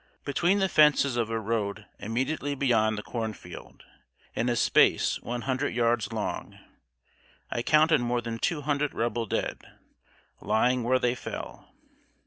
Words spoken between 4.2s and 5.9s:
in a space one hundred